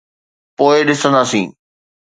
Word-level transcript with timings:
پوءِ 0.57 0.77
ڏسنداسين. 0.87 1.49